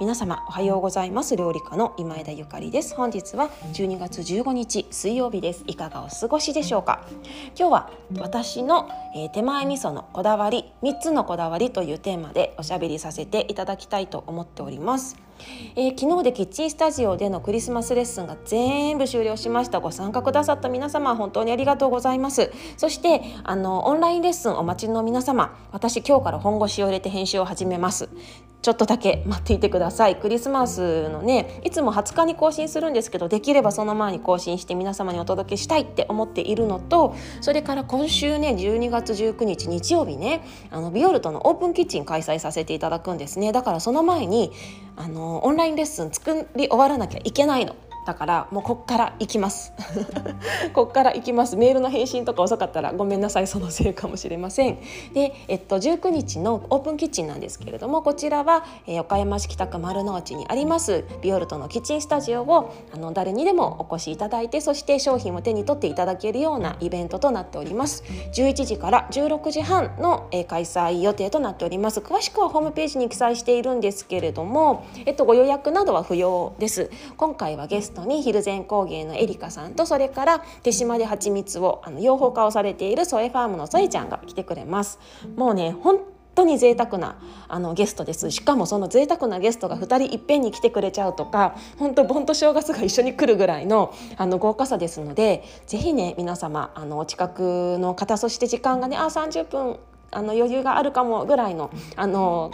[0.00, 1.34] 皆様おはようございます。
[1.34, 2.94] 料理家の今枝ゆかりです。
[2.94, 5.64] 本日は12月15日水曜日です。
[5.66, 7.06] いかがお過ごしでしょうか？
[7.58, 15.16] 今日は私の、えー、手前味噌のこだわり3つのこだわりというテーマでおしゃべりさせていただきたいと思っております。
[15.74, 19.80] えー、昨日でキッチンスタジオでのクリスマスレッスンが全部終了しました。
[19.80, 22.52] ご参加くださった皆様本当にありがとうございます。
[22.76, 28.10] そしてあのオンラインレッスンお待ちの皆様私今日から本腰を入れて編集を始めます。
[28.66, 44.50] ちょっとだけ待っていてくださいクリスマスのねいつも20日に更新するんですけどできればその前に更新して皆様にお届けしたいって思っているのとそれから今週ね12月19日日曜日ねあのビオルトのオープンキッチン開催させていただくんですねだからその前に
[44.96, 47.76] あのオンラインレッスン作り終わらなきゃいけないの。
[48.06, 49.72] だからもうこっから行きます。
[50.72, 51.56] こっから行きます。
[51.56, 53.46] メールの返信とか遅かったらごめんなさい。
[53.46, 54.78] そのせいかもしれません。
[55.12, 68.04] で、えっと、19日のオープンキッチンなんですけれどもこちらは、えー、岡山市北区丸の内にありますビオルトのキッチンスタジオをあの誰にでもお越しいただいてそして商品を手に取っていただけるようなイベントとなっております。
[68.32, 72.00] 11時から16時半の、えー、開催予定となっております。
[72.00, 76.90] 詳しくはホームページに記載しているんですけれども、えっと、ご予約などは不要です。
[77.16, 84.98] 今回はゲストトに蒜山工芸のエリカさんとそれから手島で蜂蜜をあの養蜂家をされているソエファームのソエちゃんが来てくれます。
[85.36, 86.00] もうね本
[86.34, 87.16] 当に贅沢な
[87.48, 88.30] あのゲストです。
[88.30, 99.78] しかもその贅沢なゲストが2人いっぺんに来てくれちゃうとか本当盆と正月が一緒に来るぐらいのあの豪華さですのでぜひね皆様あのお近くの方そして時間がねあ30分
[100.10, 102.50] あの余裕があるかもぐらいのあの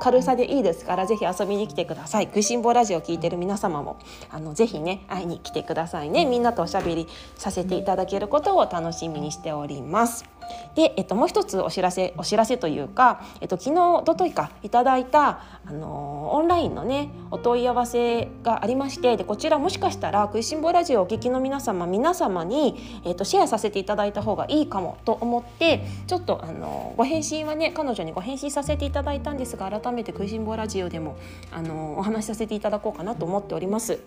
[0.00, 3.98] 軽さでいいですからぜひ遊びに来てください食いしん坊ラジオ聴いてる皆様も
[4.30, 10.37] あのぜひね会いに来てくださいねみんなとおしゃべりさせていただけることを楽しみにしております。
[10.74, 31.16] で、えっと、もう一つお知らせお知らせというか、えっと、昨日おとといかいただいた、あのオンラインのねお問い合わせがありましてでこちらもしかしたら「食いしん坊ラジオ」をお聞きの皆様皆様に、えっと、シェアさせていただいた方がいいかもと思ってちょっと、あのご返信はね彼女にご返信させていただいたんですが改めて「食いしん坊ラジオ」でも、
[31.52, 33.98] あのお話しさせていただこうかなと思っております。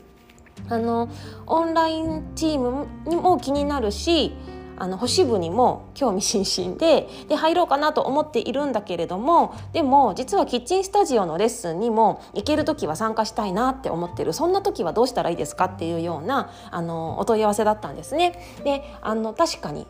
[0.70, 1.10] あの
[1.48, 4.34] オンラインチームも気になるし
[4.78, 18.40] あの星部にも興味津々でで入ろうかなと思っているんだけれどもでも実はキッチンスタジオのレッスンにも行ける時は参加したいなって思ってるそんな時はどうしたらいいですかっていうようなあのお問い合わせだったんですね。
[18.64, 19.88] であの確かに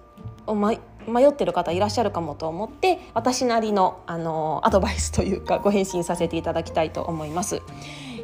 [1.08, 7.62] 迷ってる方いらっしゃるかもと思って私なりのあのアドバイスというかご返信させていただきたいと思います。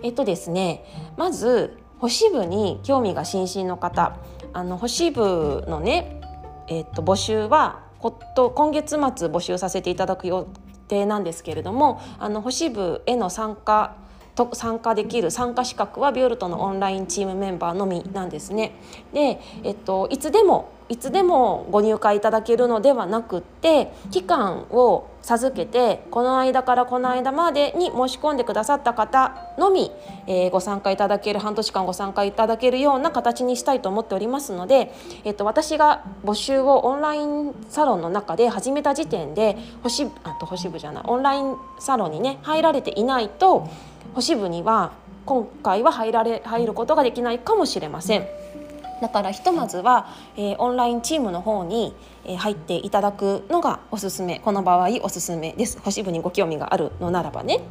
[0.04, 0.84] えっとですね
[1.18, 4.16] まず星部に興味が津々の方
[4.54, 6.17] あの星部のね
[6.68, 10.48] えー、っと募集は今月末募集させていただく予
[10.88, 13.96] 定なんですけれどもあの星部への参加
[14.36, 18.74] と参加できる参加資格はビオルトのオンラインチームメンバーのみなんですね。
[19.12, 29.92] で、えっと、いつでもいつでもご入会いただけるのではなくって期間を授けてこの間からこの間までに申し込んでくださった方のみ、
[30.28, 34.94] えー、ご参加いただける半年間ご参加いただけるような形にしたいと思っておりますので、
[35.26, 43.68] えっと、私が募集をオンラインサロンの中で始めた時点で星あと星部じゃないオンラインサロンにね入られていないと
[44.14, 44.94] 星部には
[45.26, 48.28] 今回は入られ入ることができないかもしれません。
[49.02, 51.94] だからひとまずは、えー、オンラインチームの方に、
[52.26, 57.62] えー、入っていただくのがおすすめこの場合おすすめです星部にご興味があるのならばね。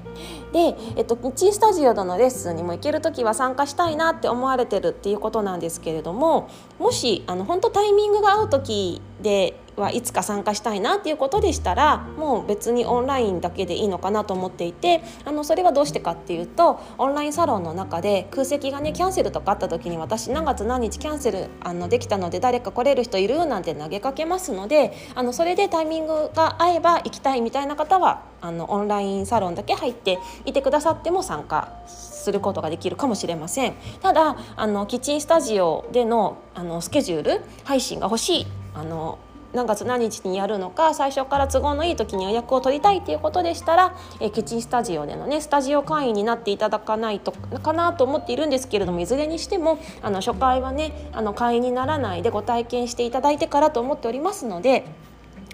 [0.52, 6.48] で、えっと、キッチンスタジオでのレッスンにも行ける時は参加したいなって思われてるっていうことなんですけれども
[6.78, 10.00] もしあの本当タイミングが合う時ではい。
[10.00, 10.80] つか参加したい。
[10.80, 11.12] なってい。
[11.12, 13.84] うことでしたらもう別にオンラインだけでい。
[13.84, 13.88] い。
[13.88, 14.72] のかなと思ってい。
[14.72, 16.42] てあのそれはどうしてかってい。
[16.42, 23.28] うとオンラインサロンの中で空席がねキャンセルとかあった時に私何月何日キャンセルあのできたので誰か来れる人い。
[23.28, 27.42] るなんて投げかけますのであのそれでタイミングが合えば行きたい。
[27.42, 27.66] みたい。
[27.66, 30.52] な方はあのオンラインサロンだけ入ってい。
[30.52, 38.46] てくださっても参加することができるかもしれませんただあのキッチンスタジオでのあのスケジュール配信が欲しい。
[38.74, 39.18] あの
[39.56, 54.84] 何月何日にやるのか最初から都合のいい時に予約を取りたいっていうことでしたら、えキッチンスタジオでのねスタジオ会員になっていただかないとかなと思っているんですけれどもいずれにしてもあの初回はねあの会員にならないでご体験していただいてからと思っておりますので。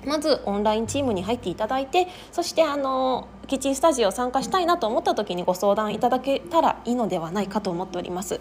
[0.05, 8.41] まずオンラインチームに入っていただいてそしてあのキッチンスタジオ参加したいなと思った時にご相談いただけたらいいのではないかと思っております。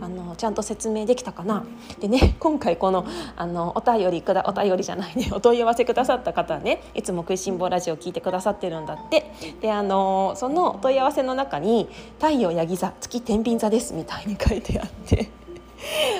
[0.00, 1.64] あのちゃんと説明できたかな？
[2.00, 3.04] でね 今回この
[3.36, 9.30] あのお便りくだお便りじゃないね お問い合わせくださった方はねいつも食いしん坊ラジオ聞いてくださってるんだって
[9.60, 11.88] であのその問い合わせの中に
[12.20, 15.30] 「太陽ヤギ座月天秤座です」みたいに書いてあって。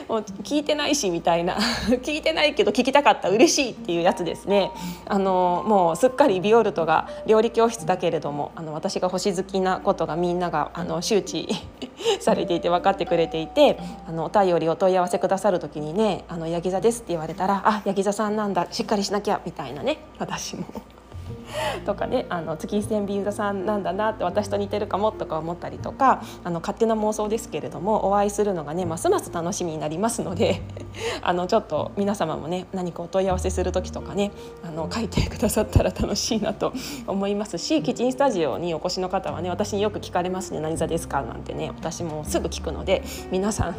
[0.08, 1.56] もう聞いてないしみたいな。
[2.02, 4.70] 聞いてないけど聞きたかった嬉しいっていうやつですね。
[5.06, 11.48] あのもうすっかりビオルトが料理教室だけれどもあの私が星好きなことがみんながあの周知
[12.20, 13.78] されていて分かってくれていて
[14.08, 18.68] あのお便りお問い合わせくださる時にね「あのヤギ座です」って言われたら「あヤギ座さんなんだ。
[18.70, 20.64] しっかりしなきゃ」みたいなね私も。
[21.84, 30.62] とかねあの月一線ビーザさんなんだなって私と似てるかもとか思ったりとかあの勝手な妄想ですけれどもお会いするのがねますます楽しみになりますので。
[31.22, 34.30] あのちょっと皆様もね何かお問い合わせする時とかね
[34.64, 36.72] あの書いてくださったら楽しいなと
[37.06, 43.76] 思いますしキッチンスタジオにお越しの方はね私によく聞かれますね何座ですかなんてね私もすぐ聞くので皆さん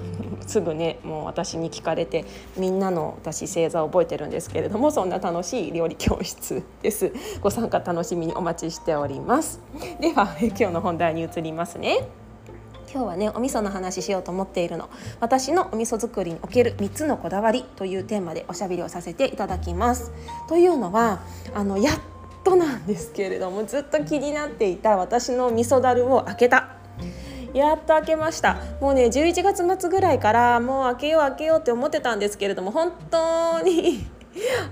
[0.48, 2.26] すぐねもう私に聞かれて
[2.58, 7.14] みんなの私星座を覚えてるんですけれどもそんな楽しい料理教室です。
[7.42, 9.62] ご参加楽しみにお待ちしております。
[10.00, 12.19] では今日の本題に移りますね
[12.92, 14.90] 今日はねお味噌の話しようと思っているの。
[15.20, 20.12] 私のお味噌作りにおける3つのこだわりというテーマでおしゃべりをさせていただきます。
[20.48, 21.22] というのは
[21.54, 21.94] あのやっ
[22.44, 26.70] となんですけれどもずっと気になっていた私の味噌だるを開けた。
[27.54, 28.58] やっと開けました。
[28.82, 34.06] もうね11月末ぐらいからもう開けよう開けようって思ってたんですけれども本当に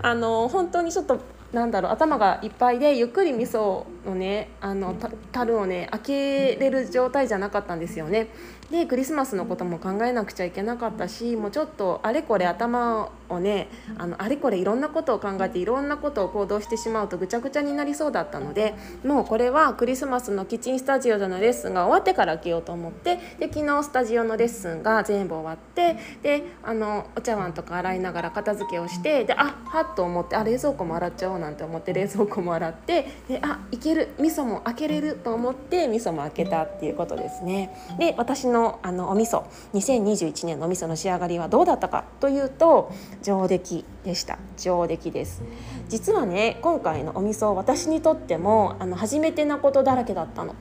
[0.02, 1.20] あの本当にちょっと
[1.54, 4.96] なんだろう頭がいっぱいでゆっくり味噌のねあの
[5.32, 8.28] 樽をね開けれる状態じゃなかったんですよね。
[8.70, 37.76] でクリスマスのことも考えなくちゃいけなかったしもうちょっとあれこれ頭をねあのあれこれいろんなことを考えていろんなことを行動してしまうとぐちゃぐちゃになりそうだったのでもうこれはクリスマスのキッチンスタジオでのレッスンが終わってから開けようと思ってで昨日スタジオのレッスンが全部終わってであのお茶碗とか洗いながら片付けをしてであはっと思ってあ冷蔵庫も洗っちゃおうなんて思って冷蔵庫も洗ってであいける味噌も開けれると思って味噌も開けたっていうことですね。
[38.00, 39.44] で私のあのお味噌
[39.74, 42.92] 2021年のお味噌の仕上がりはどうだったかというと
[43.22, 45.44] 上出来でした上出来です
[45.90, 50.56] 実はね今回のお味噌私にとってもあの初めてなことだらけだったの。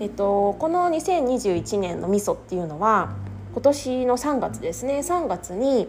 [0.00, 3.16] えっと、この2021年の味噌っていうのは
[3.52, 5.88] 今年の3月ですね3月に、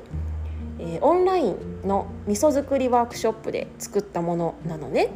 [0.80, 1.56] えー、オンライン
[1.86, 5.10] の味噌作りワークショップで作ったものなのね。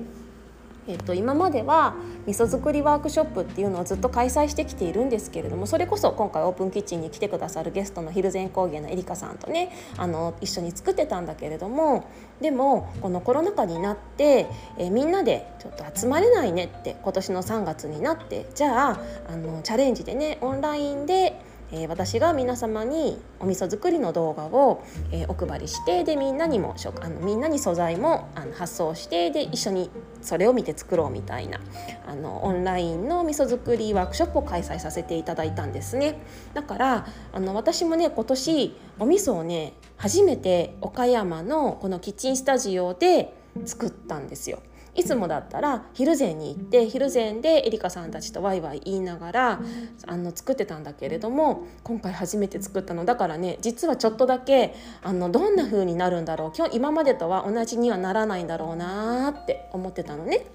[0.88, 1.95] えっと、今までは
[2.25, 12.09] 味噌作りワークショップっていうのをずっと開催してきているんですけれどもそれこそ今回オープンキッチンに来てくださるゲストの蒜山工芸のエリカさんとねあの一緒に作ってたんだけれども
[12.41, 14.47] でもこのコロナ禍になって、
[14.77, 19.00] えみんなでちょっと集まれないねって今年の3月になってじゃあ
[19.30, 21.39] あのチャレンジでねオンラインで
[21.74, 29.90] えー、私が皆様にお味噌作りの動画を、えー、お配りしてでみんなにもあのみんなに素材もあの発送してで一緒に
[30.22, 31.60] それを見て作ろうみたいな
[32.08, 36.22] あのオンラインの味噌作りワークショップを開催させていただいたんですね
[36.54, 43.33] だからあの私もね今年お味噌をね初めて岡山のこのキッチンスタジオで
[43.66, 44.62] 作ったんですよ。
[44.95, 49.62] いつもだったら昼前に行って昼前でエリカさんたちとワイワイ言いながら
[50.07, 60.45] あの作ってたんだけれども今回初めて作ったのだからね実はちょっとだけあのどんな風になるんだろう今日今までとは同じにはならないんだろうなって思ってたのね。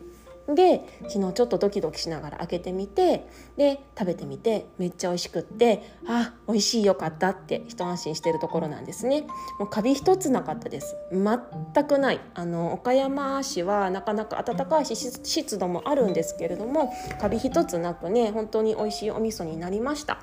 [0.55, 3.27] で昨日ちょっとドキドキしながら開けてみて
[3.57, 9.27] で食べてみてめっちゃ美味しくってあ美味しいよかったって一安心してるところなんですね。
[9.59, 10.97] もうカビ一つなかったです。
[11.13, 12.21] 全くない。
[12.35, 20.21] あの岡山市はなかなか暖かいし湿度もあるんですけれどもカビ一つなくね本当に美味しいお味噌になりました。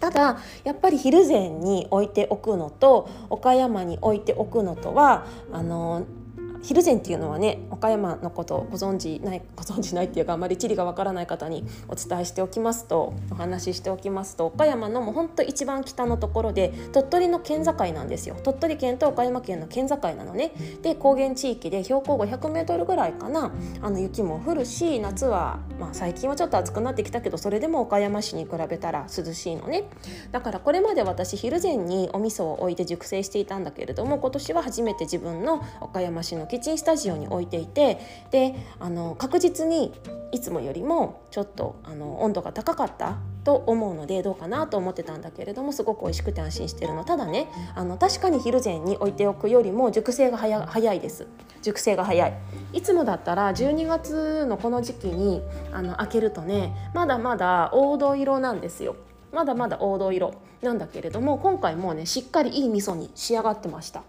[0.00, 6.04] ただやっぱり蒜山に置いておくのと岡山に置いておくのとはあの
[6.62, 18.36] 蒜山っていうのはね岡山のことをご存知ないご存知ないっていうかあまり地理がわからない方にお伝えしておきますとお話ししておきますと岡山のもうほんと一番北のところで鳥取の県境なんですよ。
[18.42, 20.52] 鳥取県と岡山県の県境なのね。
[20.82, 23.52] で高原地域で標高 500m ぐらいかな。
[23.80, 29.84] あの雪も降るし夏は、まあ、最近はちょっと暑くなってきたけどそれでも岡山市に比べたら涼しいのね。
[30.30, 37.98] だからこれまで私蒜山にお味噌を置いて熟成していたんだけれども今年は初めて自分の岡山市のキッチンスタジオに置いていて
[38.30, 39.94] であの確実に
[40.32, 47.06] いつもよりもちょっとあの温度が高かったと思うのでどうかなと思ってたんだけれどもすごく美味しくて安心してるの。
[47.06, 51.26] ただねあの確かに昼前に置いておくよりも熟成が早いです。
[51.62, 52.34] 熟成が早い。
[52.74, 55.40] いつもだったら12月のこの時期に
[55.72, 58.96] あの開けるとねまだまだ黄土色なんですよ。
[59.32, 64.02] まだまだ黄土色なんだけれども今回もうねしっかりいい味噌に仕上がってました。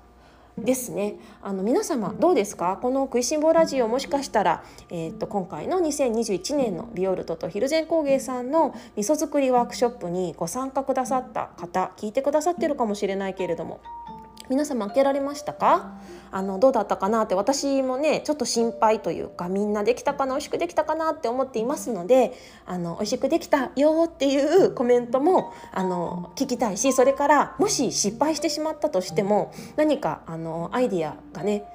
[0.58, 1.16] ですね。
[1.42, 2.78] あの皆様どうですか？
[2.82, 13.80] この「食いしん坊ラジオ」もしかしたら、えー、と今回の2021年のビオルトとヒルゼン工芸さんの味噌作りワークショップにご参加くださった方聞いてくださってるかもしれないけれども
[14.50, 15.94] 皆様開けられましたか？
[16.32, 22.34] あのどうだったかなって私もねちょっと心配というかみんなできたかな美味しくできたかなって思っていますので
[22.66, 31.66] あの美味しくできたよっていうコメントもあの聞きたいしそれからもし失敗してしまったとしても何かあのアイディアがね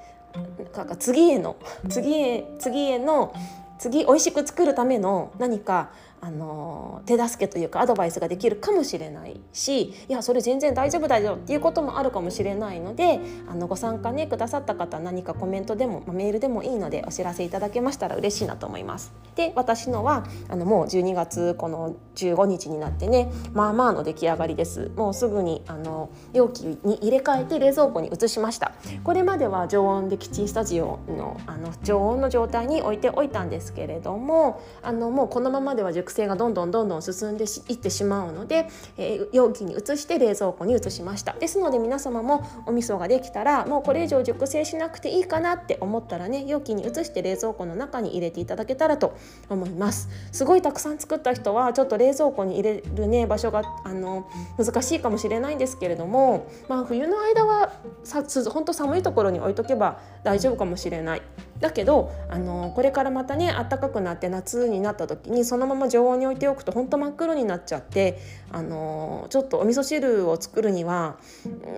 [0.75, 1.55] なんか次への
[1.87, 3.33] 次へ次への
[3.79, 19.13] 次美味しく作るための何かあの手助けというかアドバイスができるかもしれないしいやそれ全然大丈夫だよっていうこともあるかもしれないのであのご参加ねくださった方何かコメントでも、まメールでもいいのでお知らせいただけましたら嬉しいなと思います。
[19.35, 24.91] で私のはあのもう12月この15日になってねまあまあの出来上がりです。
[24.95, 28.73] もうすぐにあの容器に入れ替えて冷蔵庫に移しました。
[29.03, 41.33] これまでは常温でキッチンスタジオのあの常温の状態に置いておいたんですけれどもあのもうこのままでは熟成がどんどんどんどん進んでいってしまうので、えー、容器に移して冷蔵庫に移しました。
[41.33, 49.15] ですので皆様もお味噌ができたらもうこれ以上熟成しなくていいかなって思ったらね容器に移して冷蔵庫の中に入れていただけたらと
[49.49, 50.09] 思います。
[50.31, 57.73] すごいたくさん作った人はちょっと冷蔵庫に入れるね場所があの難しいかもしれないんですけれどもまあ冬の間は
[58.03, 61.21] さ本当寒いところに置いとけば大丈夫かもしれない。
[61.59, 68.19] だけどあのこれからまたね暖かくなって夏になった時にそのまま常温に置いておくと本当真っ黒になっちゃって
[68.51, 71.17] あのちょっとお味噌汁を作るには、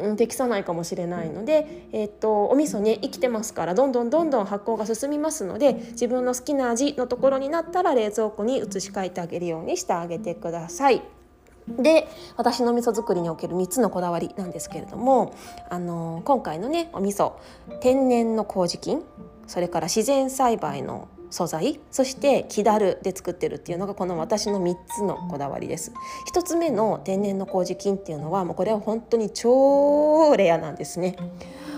[0.04, 11.21] うん、適さないかもしれないので、えー、っとお味噌ね生きてますからどんどんどんどん発酵が進みますので自分の好きな味のところになったら冷蔵庫に移し替えてあげるようにしてあげてください。
[11.68, 15.36] で私の味噌作りにおける3つのこだわりなんですけれども
[15.70, 17.34] あの今回のねお味噌
[17.82, 19.04] 天然の麹菌
[19.48, 25.94] それから自然栽培の素材そして木だるで作ってるっていうのがこの私の3つのこだわりです。
[26.34, 31.16] 1つ目の天然の麹菌っていうのはもうこれは本当に超レアなんですね。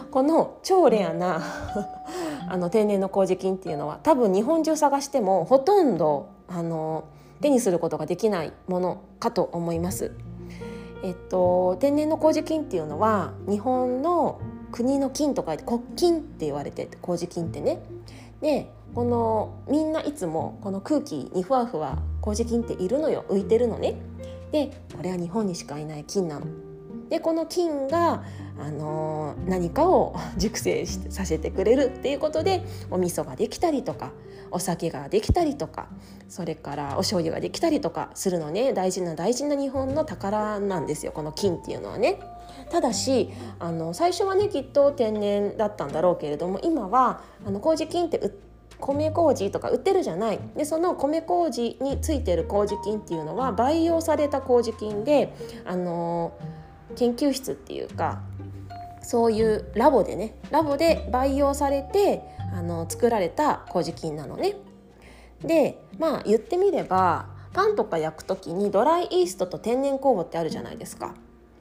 [0.10, 1.42] この超レアな
[2.50, 7.06] あの天然の麹菌っていうのは多分日本中探してもほとんどあの
[7.44, 10.12] 手にすることができないものかと思います。
[11.04, 14.40] えっと、天然の麹菌っていうのは日本の
[14.72, 17.84] 国の菌と書いて国菌って言われて麹菌ってね。
[18.42, 23.96] でこのみんないつもこの空気にふわふわ麹菌っているのよ浮いてるのね。
[24.54, 26.46] でこれは日本にしかいない菌なの。
[27.14, 28.24] でこの菌が、
[28.60, 34.10] あの、何かを 熟成させてくれるっていうことでお味噌ができたりとか
[34.50, 35.90] お酒ができたりとか
[36.28, 42.20] それからお醤油ができたりとかするのね大事な大事な日本の宝なんですよこの金っていうのはね。
[42.72, 43.30] ただし
[43.60, 48.20] あの最初はねきっと天然だったんだろうけれども今はあの麹菌って
[48.80, 55.34] 米麹とか売ってるじゃないでその米麹についてる麹菌っていうのは培養された麹菌で
[55.66, 56.34] あの
[56.94, 58.22] 研究室っていうか
[59.02, 62.22] そういうラボでねラボで培養されて
[62.54, 64.56] あの作られた麹菌なのね。
[65.42, 71.14] でまあ言ってみればパンとか焼く時にドライイーストと天然酵母ってあるじゃないですか。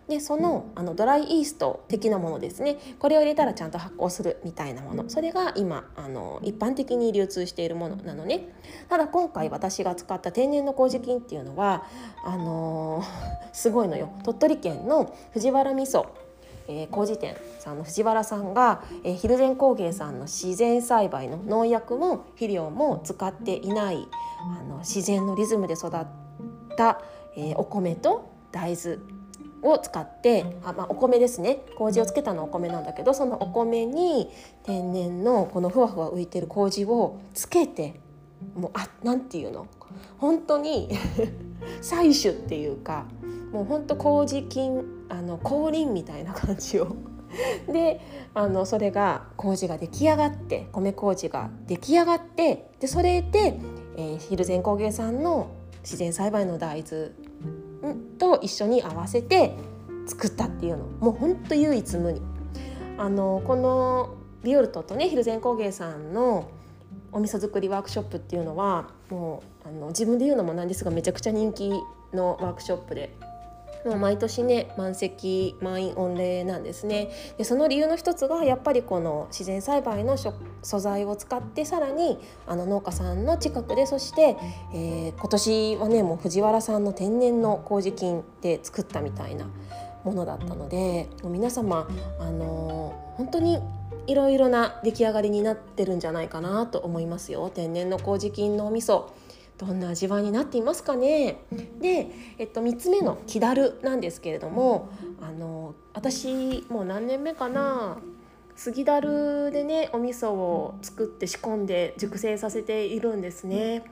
[0.09, 2.77] でそのあのドライイースト的なものですね。
[2.99, 5.09] これを入れたらちゃんと発酵するみたいなもの。
[5.09, 8.49] それが今あの一般的に流通しているものなのね。
[8.89, 11.85] ただ今回私が使った天然の麹菌っていうのは
[12.25, 13.05] あのー、
[13.55, 14.11] すごいのよ。
[14.25, 16.07] 鳥取県の藤原味噌
[16.69, 24.07] えー、麹店さんの藤原さんが、えー、蒜山工芸さんの自然栽培の農薬も肥料も使っていない
[24.41, 26.07] あの自然のリズムで育っ
[26.77, 27.01] た、
[27.37, 28.99] えー、お米と大豆
[29.63, 31.61] を使ってあ、まあ、お米ですね。
[31.77, 34.31] 麹をつけたのはお米なんだけどそのお米に
[34.65, 38.01] 天然のこのふわふわ浮いてる麹をつけて
[38.55, 39.67] もうあなんていうの？
[40.19, 40.89] 本当に
[41.83, 43.07] 採取っていうか
[43.53, 46.97] もうほんと麹菌あの降臨みたいな感じを。
[47.67, 48.01] で
[48.35, 53.59] あのそれが麹が出来上がって米麹が出来上がってでそれで、
[53.97, 55.49] えー、ヒルゼン工芸さんの
[55.83, 57.13] 自然栽培の大豆
[58.19, 59.55] と一緒に合わせて
[60.07, 60.85] 作ったっていうの。
[61.01, 62.23] もうほんと唯一無二。
[62.99, 66.51] あのこのビオルトとねヒルゼン工芸さんの
[67.11, 71.71] お味噌作りワークショップっていうのはもうあの自分で言うのもなんですがめちゃくちゃ人気
[72.13, 73.15] のワークショップで。
[73.85, 77.11] もう毎年ね満席満員御礼なんですね。
[77.39, 84.37] でその理由の一つがやっぱりこの自然栽培の素材を使ってさらにあの農家さんの近くでそして、
[84.75, 89.47] えー、今年はねもう藤原さんの天然の麹菌で作ったみたいな
[90.05, 93.59] ものだったのでもう皆様あのー、本当に
[94.07, 97.51] いろいろな出来上がりになってるんじゃないかなと思いますよ。
[97.55, 99.07] 天然の麹菌のお味噌。
[99.65, 101.45] どんな味わいになっていますかね？
[101.81, 104.89] で、えっと、3つ目の「木だる」なんですけれども
[105.21, 107.99] あの私もう何年目かな？
[108.57, 113.85] 杉だるでねお味噌を作って仕込んで熟成させているんですね。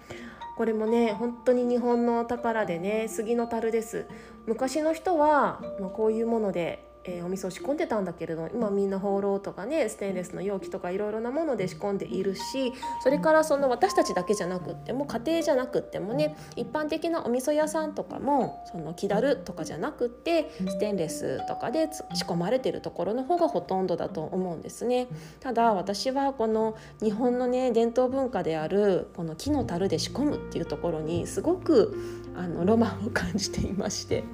[0.57, 4.07] これもね本当に日本の宝でね杉の樽です。
[4.47, 25.09] 昔の人は、まあ、こういうものでえー、お味噌を仕込んでたんだけれど今みんな放浪とかねステンレスの容器とかいろいろなもので仕込んでいるしそれからその私たちだけじゃなくっても家庭じゃなくってもね一般的なお味噌屋さんとかもその木だるとかじゃなくってステンレスとかで仕込まれてるところの方がほとんどだと思うんですね。
[25.41, 31.97] ただ私はこの日本のね伝統文化であるこの木の樽で仕込むっていうところにすごく
[32.37, 34.25] あのロマンを感じていまして。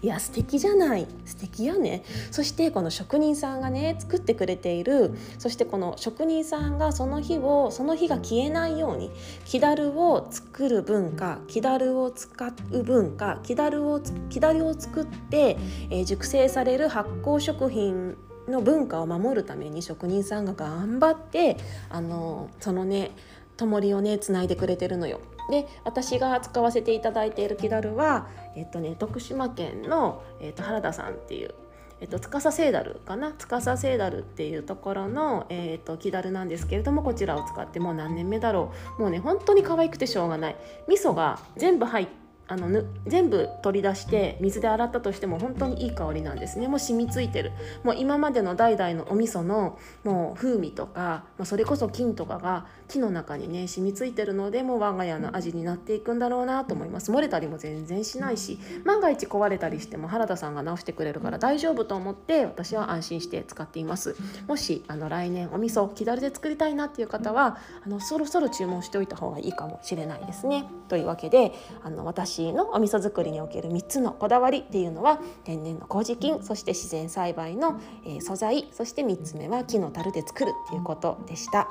[0.00, 9.10] いや素敵じゃない素敵よねそしてこの職人さんがね作ってくれているそしてこの職人さんがその日をその日が消えないように
[9.44, 14.00] 木だるを作る文化木だるを使う文化木だるを
[14.30, 15.58] 木だるを作って、
[15.90, 21.56] えー、熟成される発酵食品の文化を守るために職人さんが頑張って
[21.90, 23.10] あのそのね
[23.56, 25.20] 灯りをねつないでくれてるのよ。
[25.50, 31.54] で私が使わせていただいている木だるは、えっとね、徳島県の、えっと、原田さんっていう
[32.00, 33.32] えっと、司セーダルかな？
[33.32, 39.02] 司セーダルっていうところの、えっと、木だるなんですけれどもこちらを使ってもう何年目だろう。
[39.02, 40.56] もうね本当に可愛くてしょうがない。
[40.86, 42.12] 味噌が全部入って
[42.50, 46.66] あのぬ全部取り出して水で洗ったとしても本当にいい香りなんですね。
[46.66, 47.52] もう染みついてる。
[47.84, 57.12] もう今までの代々のお味噌のもう風味とか、まあ、それこそ菌とかが木の中にね染みついてるのでもう我が家の味になっていくんだろうなと思います。
[57.12, 64.16] 漏れたりも全然しないし万が一壊れたりしても原田さんが直してくれるから大丈夫と思って私は安心して使っています。
[64.46, 70.64] もしあの来年お味噌木だるで作りたいなっていう方はあのそろそろ注文しておいた方がいいかもしれないですね。
[70.88, 81.68] というわけであの私のお味噌作りにおける3つのこだわりっていうのは天然の麹菌そして自然栽培の、え素材そして3つ目は木の樽で作るっていうことでした。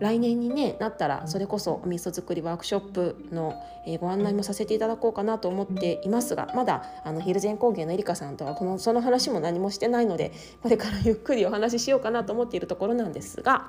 [0.00, 3.54] 来年に、ね、なったらそれこそお味噌作りワークショップの、
[3.86, 13.68] えご案内もさせていただこうかなと思っていますがまだあのヒルゼン工芸のエリカさんとはこのその話も何もしてないので これからゆっくりお話ししようかなと思っているところなんですが。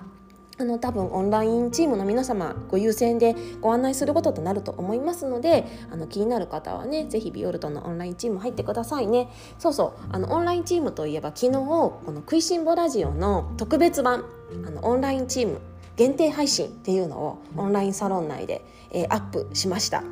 [0.61, 14.25] あの多分オンラインチームの皆様ご優先でご案内することとなると思いますのであの気になる方はね是非ビオルトのオンラインチーム入ってくださいねそうそうあのオンラインチームといえば昨日この「食いしん坊ラジオ」の特別版
[14.65, 15.61] あのオンラインチーム
[15.99, 19.97] 限定配信っていうのをオンラインサロン内で、えー、アップしました。
[19.99, 20.03] あ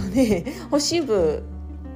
[0.00, 1.42] のね星部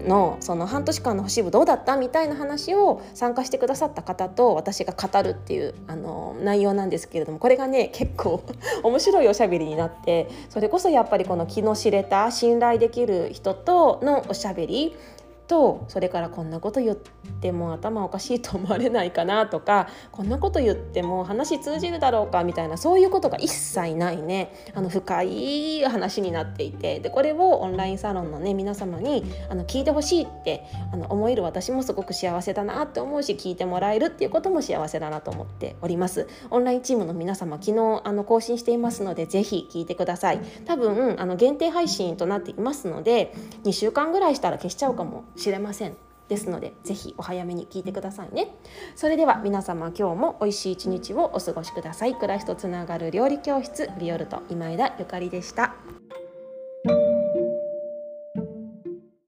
[0.01, 8.43] のその半年間の星部どうだったみたいな話を参加してくださった方と私が語るっていうあの内容なんですけれどもこれがね結構
[8.83, 14.97] 面白いおしゃべりになってそれこそやっぱりこの気の知れた信頼できる人とのおしゃべり
[15.47, 24.53] とそれからこんなこと言っても頭おかしいと思われないかなとかこんなこと言っても話通じるだろうかみたいなそういうことが一切ないね。
[24.75, 27.01] あの深い話になっていて。
[27.01, 36.29] でこれをオンラインサロンのね皆様にあの聞いてほしいってあの思える私もすごく幸せだなって思うし聞いてもらえるっていうことも幸せだなと思っております。
[36.51, 40.41] オンラインチームの皆様昨日あの更新していますのでぜひ聞いてください。
[40.65, 45.97] 多分あの限定配信となっていますので2週間ぐらいしたら消しちゃうかもしれません。
[46.29, 48.55] ですのでぜひお早めに聞いてくださいね。
[48.97, 52.15] それでは皆様今日も美味しい一日をお過ごしください。
[52.15, 55.75] 暮らしとつながる料理教室ビオルト今枝ゆかりでした。